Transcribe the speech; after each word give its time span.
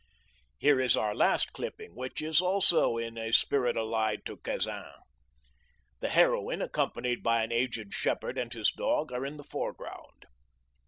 Here 0.57 0.81
is 0.81 0.97
our 0.97 1.13
last 1.13 1.53
clipping, 1.53 1.93
which 1.95 2.23
is 2.23 2.41
also 2.41 2.97
in 2.97 3.19
a 3.19 3.31
spirit 3.31 3.77
allied 3.77 4.25
to 4.25 4.37
Cazin. 4.37 4.93
The 5.99 6.09
heroine, 6.09 6.63
accompanied 6.63 7.21
by 7.21 7.43
an 7.43 7.51
aged 7.51 7.93
shepherd 7.93 8.35
and 8.35 8.51
his 8.51 8.71
dog, 8.71 9.11
are 9.11 9.27
in 9.27 9.37
the 9.37 9.43
foreground. 9.43 10.25